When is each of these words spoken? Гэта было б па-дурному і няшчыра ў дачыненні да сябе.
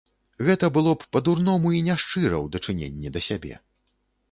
Гэта 0.45 0.69
было 0.77 0.93
б 1.03 1.09
па-дурному 1.17 1.75
і 1.81 1.83
няшчыра 1.89 2.37
ў 2.41 2.57
дачыненні 2.57 3.15
да 3.19 3.25
сябе. 3.29 3.57